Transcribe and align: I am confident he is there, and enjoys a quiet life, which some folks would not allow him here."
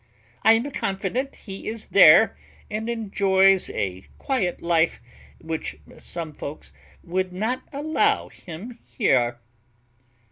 I 0.43 0.53
am 0.53 0.71
confident 0.71 1.35
he 1.35 1.67
is 1.67 1.85
there, 1.89 2.35
and 2.71 2.89
enjoys 2.89 3.69
a 3.69 4.05
quiet 4.17 4.59
life, 4.59 4.99
which 5.39 5.75
some 5.99 6.33
folks 6.33 6.73
would 7.03 7.31
not 7.31 7.61
allow 7.71 8.29
him 8.29 8.79
here." 8.83 9.37